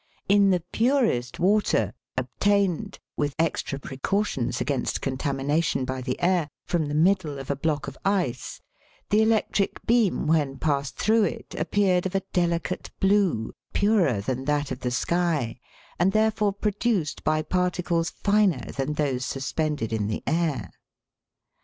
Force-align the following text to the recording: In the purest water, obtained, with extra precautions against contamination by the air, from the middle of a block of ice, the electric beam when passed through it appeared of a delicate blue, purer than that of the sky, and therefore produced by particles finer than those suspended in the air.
In 0.27 0.49
the 0.49 0.63
purest 0.71 1.39
water, 1.39 1.93
obtained, 2.17 2.97
with 3.17 3.35
extra 3.37 3.77
precautions 3.77 4.59
against 4.59 4.99
contamination 4.99 5.85
by 5.85 6.01
the 6.01 6.19
air, 6.19 6.49
from 6.65 6.87
the 6.87 6.95
middle 6.95 7.37
of 7.37 7.51
a 7.51 7.55
block 7.55 7.87
of 7.87 7.99
ice, 8.03 8.61
the 9.11 9.21
electric 9.21 9.85
beam 9.85 10.25
when 10.25 10.57
passed 10.57 10.95
through 10.97 11.25
it 11.25 11.53
appeared 11.55 12.07
of 12.07 12.15
a 12.15 12.23
delicate 12.33 12.89
blue, 12.99 13.53
purer 13.73 14.21
than 14.21 14.45
that 14.45 14.71
of 14.71 14.79
the 14.79 14.89
sky, 14.89 15.59
and 15.99 16.13
therefore 16.13 16.51
produced 16.51 17.23
by 17.23 17.43
particles 17.43 18.09
finer 18.09 18.71
than 18.71 18.93
those 18.93 19.23
suspended 19.23 19.93
in 19.93 20.07
the 20.07 20.23
air. 20.25 20.71